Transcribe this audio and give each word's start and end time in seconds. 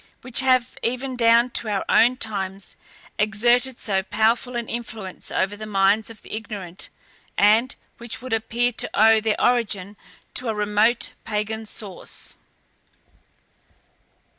which 0.21 0.39
have, 0.39 0.79
even 0.81 1.15
down 1.15 1.51
to 1.51 1.69
our 1.69 1.85
own 1.87 2.17
times, 2.17 2.75
exerted 3.19 3.79
so 3.79 4.01
powerful 4.01 4.55
an 4.55 4.67
influence 4.67 5.29
over 5.29 5.55
the 5.55 5.67
minds 5.67 6.09
of 6.09 6.23
the 6.23 6.33
ignorant, 6.33 6.89
and 7.37 7.75
which 7.99 8.19
would 8.19 8.33
appear 8.33 8.71
to 8.71 8.89
owe 8.95 9.21
their 9.21 9.39
origin 9.39 9.95
to 10.33 10.49
a 10.49 10.55
remote 10.55 11.11
pagan 11.23 11.67
source. 11.67 12.35